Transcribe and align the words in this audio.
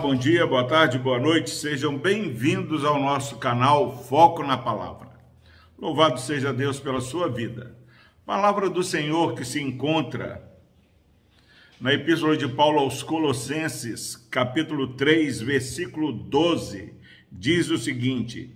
bom 0.00 0.14
dia, 0.14 0.46
boa 0.46 0.64
tarde, 0.64 0.96
boa 0.96 1.18
noite, 1.18 1.50
sejam 1.50 1.98
bem-vindos 1.98 2.84
ao 2.84 3.00
nosso 3.00 3.36
canal 3.36 4.04
Foco 4.04 4.44
na 4.44 4.56
Palavra. 4.56 5.08
Louvado 5.76 6.20
seja 6.20 6.52
Deus 6.52 6.78
pela 6.78 7.00
sua 7.00 7.28
vida. 7.28 7.76
Palavra 8.24 8.70
do 8.70 8.84
Senhor 8.84 9.34
que 9.34 9.44
se 9.44 9.60
encontra 9.60 10.40
na 11.80 11.92
Epístola 11.92 12.36
de 12.36 12.46
Paulo 12.46 12.78
aos 12.78 13.02
Colossenses, 13.02 14.14
capítulo 14.30 14.94
3, 14.94 15.40
versículo 15.40 16.12
12, 16.12 16.94
diz 17.30 17.68
o 17.68 17.76
seguinte: 17.76 18.54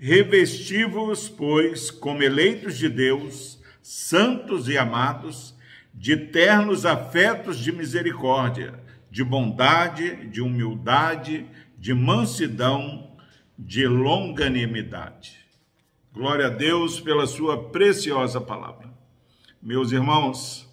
Revesti-vos, 0.00 1.28
pois, 1.28 1.92
como 1.92 2.24
eleitos 2.24 2.76
de 2.76 2.88
Deus, 2.88 3.60
santos 3.80 4.68
e 4.68 4.76
amados, 4.76 5.54
de 5.94 6.16
ternos 6.16 6.84
afetos 6.84 7.58
de 7.58 7.70
misericórdia 7.70 8.82
de 9.12 9.22
bondade, 9.22 10.26
de 10.28 10.40
humildade, 10.40 11.46
de 11.76 11.92
mansidão, 11.92 13.14
de 13.58 13.86
longanimidade. 13.86 15.36
Glória 16.14 16.46
a 16.46 16.48
Deus 16.48 16.98
pela 16.98 17.26
sua 17.26 17.68
preciosa 17.68 18.40
palavra. 18.40 18.90
Meus 19.60 19.92
irmãos, 19.92 20.66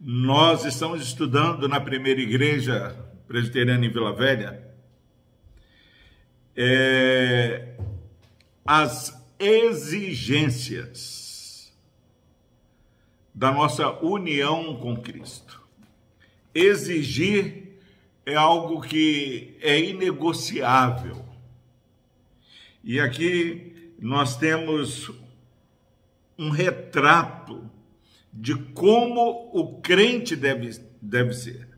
nós 0.00 0.64
estamos 0.64 1.02
estudando 1.02 1.68
na 1.68 1.78
primeira 1.78 2.22
igreja 2.22 2.96
presbiteriana 3.28 3.84
em 3.84 3.90
Vila 3.90 4.14
Velha 4.14 4.66
é, 6.56 7.76
as 8.64 9.22
exigências 9.38 11.04
da 13.34 13.52
nossa 13.52 13.90
união 14.02 14.76
com 14.76 14.96
Cristo 14.96 15.63
exigir 16.54 17.78
é 18.24 18.34
algo 18.34 18.80
que 18.80 19.56
é 19.60 19.78
inegociável. 19.78 21.24
E 22.82 23.00
aqui 23.00 23.92
nós 23.98 24.36
temos 24.36 25.10
um 26.38 26.50
retrato 26.50 27.70
de 28.32 28.54
como 28.54 29.50
o 29.52 29.80
crente 29.80 30.34
deve, 30.34 30.80
deve 31.00 31.32
ser. 31.32 31.68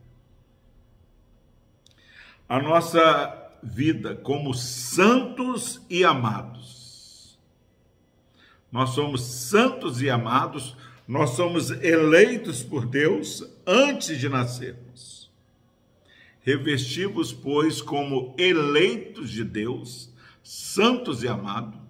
A 2.48 2.60
nossa 2.60 3.47
vida 3.62 4.14
como 4.14 4.54
santos 4.54 5.82
e 5.91 6.04
amados. 6.04 7.38
Nós 8.70 8.91
somos 8.91 9.22
santos 9.22 10.00
e 10.00 10.08
amados 10.08 10.77
nós 11.06 11.30
somos 11.30 11.70
eleitos 11.70 12.62
por 12.62 12.84
Deus 12.84 13.44
antes 13.64 14.18
de 14.18 14.28
nascermos. 14.28 15.30
Revestivos, 16.40 17.32
pois, 17.32 17.80
como 17.80 18.34
eleitos 18.38 19.30
de 19.30 19.44
Deus, 19.44 20.12
santos 20.42 21.22
e 21.22 21.28
amados. 21.28 21.80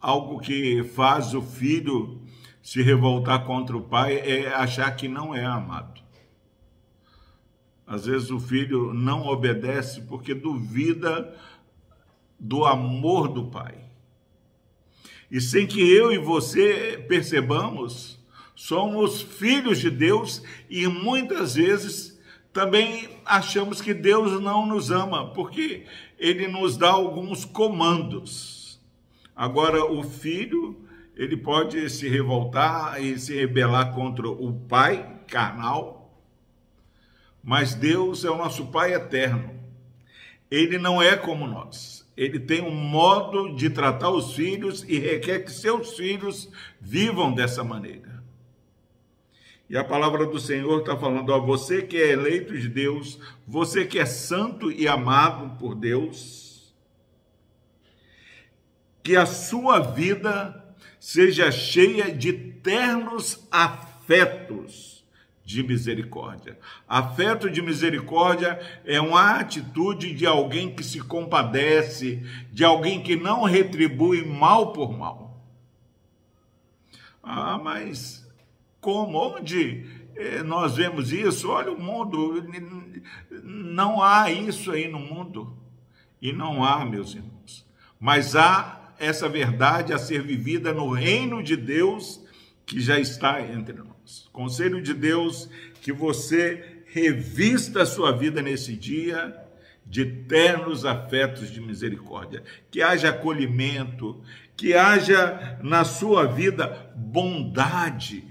Algo 0.00 0.40
que 0.40 0.82
faz 0.84 1.34
o 1.34 1.42
filho 1.42 2.22
se 2.62 2.82
revoltar 2.82 3.44
contra 3.44 3.76
o 3.76 3.82
pai 3.82 4.16
é 4.18 4.52
achar 4.52 4.94
que 4.96 5.08
não 5.08 5.34
é 5.34 5.44
amado. 5.44 6.00
Às 7.86 8.06
vezes 8.06 8.30
o 8.30 8.38
filho 8.38 8.94
não 8.94 9.26
obedece 9.26 10.02
porque 10.02 10.32
duvida 10.34 11.36
do 12.38 12.64
amor 12.64 13.28
do 13.28 13.46
pai. 13.46 13.89
E 15.30 15.40
sem 15.40 15.66
que 15.66 15.80
eu 15.80 16.10
e 16.10 16.18
você 16.18 17.04
percebamos, 17.08 18.18
somos 18.54 19.22
filhos 19.22 19.78
de 19.78 19.88
Deus 19.88 20.42
e 20.68 20.88
muitas 20.88 21.54
vezes 21.54 22.20
também 22.52 23.08
achamos 23.24 23.80
que 23.80 23.94
Deus 23.94 24.40
não 24.40 24.66
nos 24.66 24.90
ama, 24.90 25.32
porque 25.32 25.86
ele 26.18 26.48
nos 26.48 26.76
dá 26.76 26.90
alguns 26.90 27.44
comandos. 27.44 28.80
Agora, 29.36 29.84
o 29.84 30.02
filho, 30.02 30.84
ele 31.16 31.36
pode 31.36 31.88
se 31.90 32.08
revoltar 32.08 33.00
e 33.00 33.16
se 33.16 33.36
rebelar 33.36 33.94
contra 33.94 34.28
o 34.28 34.52
pai 34.52 35.20
carnal, 35.28 36.12
mas 37.42 37.72
Deus 37.72 38.24
é 38.24 38.30
o 38.30 38.36
nosso 38.36 38.66
pai 38.66 38.94
eterno. 38.94 39.58
Ele 40.50 40.76
não 40.76 41.00
é 41.00 41.16
como 41.16 41.46
nós 41.46 41.99
ele 42.20 42.38
tem 42.38 42.60
um 42.60 42.70
modo 42.70 43.54
de 43.54 43.70
tratar 43.70 44.10
os 44.10 44.34
filhos 44.34 44.84
e 44.86 44.98
requer 44.98 45.38
que 45.38 45.50
seus 45.50 45.96
filhos 45.96 46.50
vivam 46.78 47.32
dessa 47.32 47.64
maneira. 47.64 48.22
E 49.70 49.74
a 49.74 49.82
palavra 49.82 50.26
do 50.26 50.38
Senhor 50.38 50.80
está 50.80 50.94
falando 50.98 51.32
a 51.32 51.38
você 51.38 51.80
que 51.80 51.96
é 51.96 52.10
eleito 52.10 52.58
de 52.58 52.68
Deus, 52.68 53.18
você 53.48 53.86
que 53.86 53.98
é 53.98 54.04
santo 54.04 54.70
e 54.70 54.86
amado 54.86 55.56
por 55.58 55.74
Deus, 55.74 56.74
que 59.02 59.16
a 59.16 59.24
sua 59.24 59.78
vida 59.78 60.62
seja 60.98 61.50
cheia 61.50 62.14
de 62.14 62.34
ternos 62.34 63.48
afetos 63.50 64.99
de 65.50 65.64
misericórdia. 65.64 66.56
Afeto 66.86 67.50
de 67.50 67.60
misericórdia 67.60 68.60
é 68.84 69.00
uma 69.00 69.40
atitude 69.40 70.14
de 70.14 70.24
alguém 70.24 70.72
que 70.74 70.84
se 70.84 71.00
compadece, 71.00 72.22
de 72.52 72.64
alguém 72.64 73.02
que 73.02 73.16
não 73.16 73.42
retribui 73.42 74.24
mal 74.24 74.72
por 74.72 74.96
mal. 74.96 75.44
Ah, 77.20 77.58
mas 77.62 78.24
como? 78.80 79.18
Onde 79.18 79.86
eh, 80.14 80.42
nós 80.44 80.76
vemos 80.76 81.12
isso? 81.12 81.50
Olha 81.50 81.72
o 81.72 81.80
mundo, 81.80 82.44
não 83.42 84.00
há 84.00 84.30
isso 84.30 84.70
aí 84.70 84.86
no 84.86 85.00
mundo. 85.00 85.56
E 86.22 86.32
não 86.32 86.62
há, 86.62 86.84
meus 86.84 87.14
irmãos. 87.14 87.66
Mas 87.98 88.36
há 88.36 88.94
essa 88.98 89.28
verdade 89.28 89.92
a 89.92 89.98
ser 89.98 90.22
vivida 90.22 90.72
no 90.72 90.90
reino 90.90 91.42
de 91.42 91.56
Deus 91.56 92.24
que 92.64 92.80
já 92.80 93.00
está 93.00 93.40
entre 93.40 93.74
nós. 93.74 93.89
Conselho 94.32 94.82
de 94.82 94.94
Deus 94.94 95.48
que 95.80 95.92
você 95.92 96.82
revista 96.86 97.82
a 97.82 97.86
sua 97.86 98.12
vida 98.12 98.42
nesse 98.42 98.74
dia 98.74 99.36
de 99.86 100.04
ternos 100.04 100.84
afetos 100.84 101.50
de 101.50 101.60
misericórdia, 101.60 102.42
que 102.70 102.82
haja 102.82 103.08
acolhimento, 103.08 104.20
que 104.56 104.74
haja 104.74 105.58
na 105.62 105.84
sua 105.84 106.26
vida 106.26 106.92
bondade, 106.94 108.24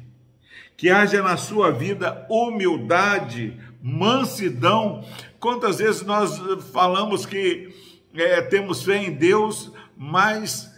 que 0.77 0.89
haja 0.89 1.21
na 1.21 1.35
sua 1.35 1.71
vida 1.71 2.25
humildade, 2.29 3.57
mansidão. 3.81 5.03
Quantas 5.39 5.79
vezes 5.79 6.01
nós 6.03 6.37
falamos 6.71 7.25
que 7.25 7.73
é, 8.13 8.41
temos 8.41 8.83
fé 8.83 9.03
em 9.03 9.11
Deus, 9.11 9.71
mas 9.97 10.73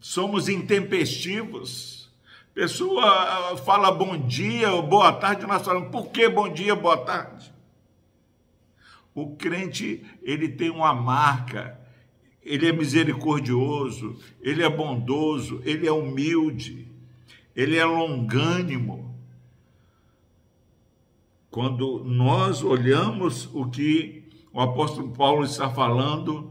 somos 0.00 0.48
intempestivos 0.48 1.95
Pessoa 2.56 3.04
ah, 3.04 3.56
fala 3.58 3.92
bom 3.92 4.16
dia 4.16 4.72
ou 4.72 4.82
boa 4.82 5.12
tarde, 5.12 5.44
nós 5.46 5.62
falamos, 5.62 5.90
por 5.90 6.08
que 6.08 6.26
bom 6.26 6.50
dia, 6.50 6.74
boa 6.74 6.96
tarde? 6.96 7.52
O 9.14 9.36
crente, 9.36 10.02
ele 10.22 10.48
tem 10.48 10.70
uma 10.70 10.94
marca, 10.94 11.78
ele 12.42 12.66
é 12.66 12.72
misericordioso, 12.72 14.18
ele 14.40 14.62
é 14.62 14.70
bondoso, 14.70 15.60
ele 15.66 15.86
é 15.86 15.92
humilde, 15.92 16.90
ele 17.54 17.76
é 17.76 17.84
longânimo. 17.84 19.14
Quando 21.50 22.04
nós 22.06 22.62
olhamos 22.62 23.50
o 23.52 23.66
que 23.66 24.30
o 24.50 24.62
apóstolo 24.62 25.10
Paulo 25.10 25.44
está 25.44 25.68
falando 25.68 26.50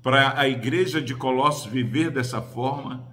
para 0.00 0.38
a 0.38 0.48
igreja 0.48 1.02
de 1.02 1.16
Colossos 1.16 1.66
viver 1.66 2.12
dessa 2.12 2.40
forma, 2.40 3.10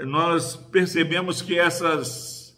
nós 0.00 0.56
percebemos 0.56 1.42
que 1.42 1.58
essas 1.58 2.56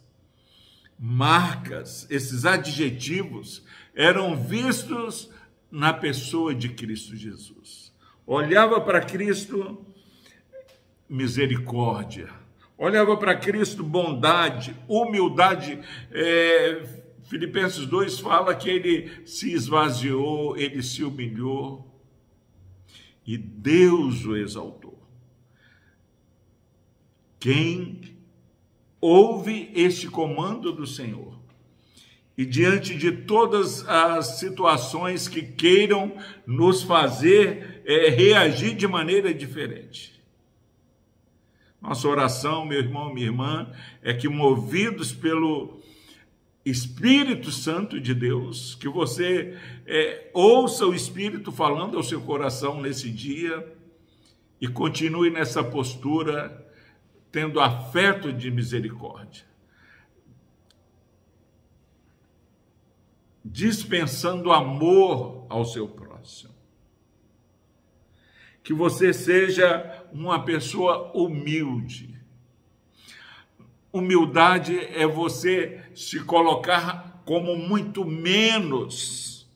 marcas, 0.98 2.06
esses 2.10 2.44
adjetivos, 2.44 3.64
eram 3.94 4.36
vistos 4.36 5.30
na 5.70 5.92
pessoa 5.92 6.54
de 6.54 6.68
Cristo 6.68 7.16
Jesus. 7.16 7.92
Olhava 8.26 8.80
para 8.80 9.00
Cristo, 9.00 9.84
misericórdia. 11.08 12.28
Olhava 12.76 13.16
para 13.16 13.36
Cristo, 13.36 13.82
bondade, 13.82 14.74
humildade. 14.88 15.80
É, 16.10 16.82
Filipenses 17.24 17.86
2 17.86 18.20
fala 18.20 18.54
que 18.54 18.68
ele 18.68 19.26
se 19.26 19.52
esvaziou, 19.52 20.56
ele 20.56 20.82
se 20.82 21.04
humilhou 21.04 21.90
e 23.26 23.36
Deus 23.36 24.24
o 24.24 24.36
exaltou. 24.36 24.89
Quem 27.40 28.00
ouve 29.00 29.72
este 29.74 30.06
comando 30.08 30.70
do 30.70 30.86
Senhor 30.86 31.40
e 32.36 32.44
diante 32.44 32.96
de 32.96 33.12
todas 33.12 33.86
as 33.88 34.38
situações 34.38 35.26
que 35.26 35.42
queiram 35.42 36.14
nos 36.46 36.82
fazer 36.82 37.82
é, 37.84 38.08
reagir 38.10 38.74
de 38.74 38.86
maneira 38.86 39.32
diferente. 39.34 40.20
Nossa 41.80 42.06
oração, 42.06 42.66
meu 42.66 42.78
irmão, 42.78 43.12
minha 43.12 43.26
irmã, 43.26 43.72
é 44.02 44.12
que 44.12 44.28
movidos 44.28 45.12
pelo 45.12 45.80
Espírito 46.64 47.50
Santo 47.50 47.98
de 47.98 48.14
Deus, 48.14 48.74
que 48.74 48.88
você 48.88 49.56
é, 49.86 50.30
ouça 50.34 50.86
o 50.86 50.94
Espírito 50.94 51.50
falando 51.50 51.96
ao 51.96 52.02
seu 52.02 52.20
coração 52.20 52.80
nesse 52.82 53.10
dia 53.10 53.66
e 54.60 54.68
continue 54.68 55.30
nessa 55.30 55.64
postura, 55.64 56.69
tendo 57.30 57.60
afeto 57.60 58.32
de 58.32 58.50
misericórdia, 58.50 59.44
dispensando 63.44 64.52
amor 64.52 65.46
ao 65.48 65.64
seu 65.64 65.88
próximo. 65.88 66.54
Que 68.62 68.74
você 68.74 69.12
seja 69.12 70.04
uma 70.12 70.44
pessoa 70.44 71.10
humilde, 71.14 72.10
Humildade 73.92 74.78
é 74.78 75.04
você 75.04 75.82
se 75.94 76.20
colocar 76.20 77.22
como 77.24 77.56
muito 77.56 78.04
menos 78.04 79.50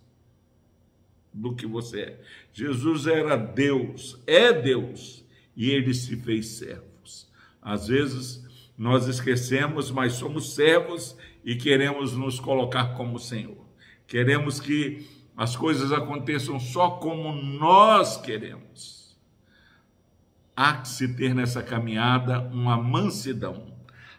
do 1.32 1.55
que 1.55 1.67
você 1.67 2.00
é. 2.00 2.20
Jesus 2.53 3.06
era 3.06 3.37
Deus, 3.37 4.20
é 4.27 4.53
Deus, 4.53 5.25
e 5.56 5.70
ele 5.70 5.94
se 5.94 6.17
fez 6.17 6.47
servos. 6.49 6.94
Às 7.64 7.88
vezes 7.88 8.44
nós 8.78 9.08
esquecemos, 9.08 9.90
mas 9.90 10.12
somos 10.12 10.55
servos 10.55 11.16
e 11.44 11.56
queremos 11.56 12.12
nos 12.14 12.38
colocar 12.38 12.94
como 12.94 13.19
Senhor. 13.19 13.64
Queremos 14.06 14.61
que 14.61 15.08
as 15.37 15.56
coisas 15.56 15.90
aconteçam 15.90 16.61
só 16.61 16.90
como 16.90 17.32
nós 17.32 18.19
queremos. 18.19 19.19
Há 20.55 20.75
que 20.75 20.88
se 20.88 21.16
ter 21.16 21.34
nessa 21.34 21.62
caminhada 21.62 22.40
uma 22.40 22.76
mansidão 22.76 23.75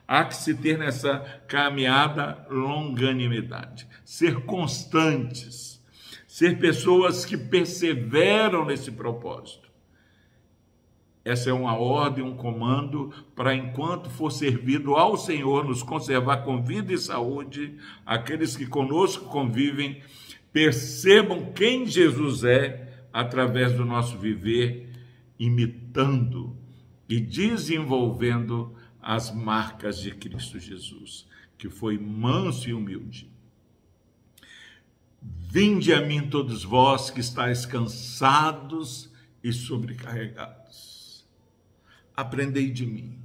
Há 0.08 0.24
que 0.26 0.36
se 0.36 0.54
ter 0.54 0.78
nessa 0.78 1.20
caminhada 1.48 2.46
longanimidade, 2.50 3.88
ser 4.04 4.42
constantes, 4.46 5.84
ser 6.28 6.60
pessoas 6.60 7.26
que 7.26 7.36
perseveram 7.36 8.66
nesse 8.66 8.92
propósito. 8.92 9.65
Essa 11.26 11.50
é 11.50 11.54
uma 11.54 11.76
ordem, 11.76 12.24
um 12.24 12.36
comando 12.36 13.12
para, 13.36 13.56
enquanto 13.56 14.12
for 14.12 14.32
servido 14.32 14.94
ao 14.94 15.18
Senhor, 15.18 15.66
nos 15.66 15.82
conservar 15.82 16.44
com 16.44 16.64
vida 16.64 16.94
e 16.94 17.00
saúde, 17.00 17.80
aqueles 18.06 18.56
que 18.56 18.68
conosco 18.68 19.26
convivem, 19.26 20.04
percebam 20.54 21.52
quem 21.52 21.88
Jesus 21.88 22.44
é 22.44 23.08
através 23.12 23.74
do 23.74 23.84
nosso 23.84 24.20
viver, 24.20 24.88
imitando 25.40 26.56
e 27.10 27.20
desenvolvendo 27.20 28.76
as 29.02 29.34
marcas 29.34 30.00
de 30.00 30.12
Cristo 30.12 30.60
Jesus, 30.60 31.28
que 31.58 31.70
foi 31.70 31.98
manso 31.98 32.70
e 32.70 32.74
humilde. 32.74 33.32
Vinde 35.50 35.92
a 35.92 36.02
mim 36.02 36.30
todos 36.30 36.64
vós 36.64 37.10
que 37.10 37.20
estáis 37.20 37.66
cansados 37.66 39.12
e 39.44 39.52
sobrecarregados. 39.52 40.95
Aprendei 42.16 42.72
de 42.72 42.86
mim. 42.86 43.18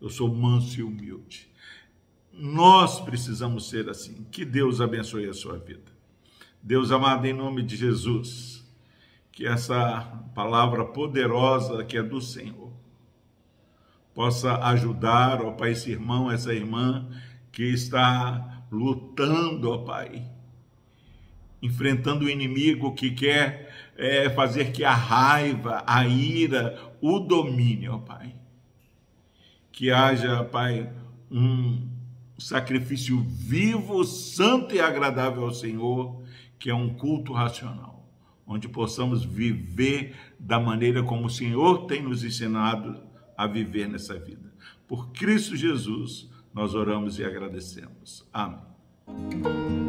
Eu 0.00 0.10
sou 0.10 0.32
manso 0.34 0.80
e 0.80 0.82
humilde. 0.82 1.48
Nós 2.32 3.00
precisamos 3.00 3.68
ser 3.68 3.88
assim. 3.88 4.26
Que 4.30 4.44
Deus 4.44 4.80
abençoe 4.80 5.28
a 5.28 5.32
sua 5.32 5.58
vida. 5.58 5.92
Deus 6.62 6.90
amado, 6.90 7.26
em 7.26 7.32
nome 7.32 7.62
de 7.62 7.76
Jesus, 7.76 8.64
que 9.30 9.46
essa 9.46 10.00
palavra 10.34 10.84
poderosa 10.84 11.84
que 11.84 11.96
é 11.96 12.02
do 12.02 12.20
Senhor 12.20 12.72
possa 14.14 14.56
ajudar, 14.68 15.42
ó 15.42 15.52
Pai, 15.52 15.72
esse 15.72 15.90
irmão, 15.90 16.30
essa 16.30 16.54
irmã 16.54 17.06
que 17.50 17.64
está 17.64 18.64
lutando, 18.70 19.70
ó 19.70 19.78
Pai, 19.78 20.24
enfrentando 21.64 22.26
o 22.26 22.28
inimigo 22.28 22.94
que 22.94 23.10
quer 23.10 23.74
é, 23.96 24.28
fazer 24.28 24.70
que 24.70 24.84
a 24.84 24.92
raiva, 24.92 25.82
a 25.86 26.06
ira, 26.06 26.78
o 27.00 27.18
domine, 27.18 27.88
ó 27.88 27.96
Pai. 27.96 28.34
Que 29.72 29.90
haja, 29.90 30.44
Pai, 30.44 30.92
um 31.30 31.88
sacrifício 32.38 33.18
vivo, 33.18 34.04
santo 34.04 34.74
e 34.74 34.80
agradável 34.80 35.44
ao 35.44 35.54
Senhor, 35.54 36.22
que 36.58 36.68
é 36.68 36.74
um 36.74 36.90
culto 36.90 37.32
racional, 37.32 38.06
onde 38.46 38.68
possamos 38.68 39.24
viver 39.24 40.14
da 40.38 40.60
maneira 40.60 41.02
como 41.02 41.26
o 41.26 41.30
Senhor 41.30 41.86
tem 41.86 42.02
nos 42.02 42.22
ensinado 42.22 43.02
a 43.34 43.46
viver 43.46 43.88
nessa 43.88 44.18
vida. 44.18 44.52
Por 44.86 45.12
Cristo 45.12 45.56
Jesus, 45.56 46.28
nós 46.52 46.74
oramos 46.74 47.18
e 47.18 47.24
agradecemos. 47.24 48.28
Amém. 48.30 49.83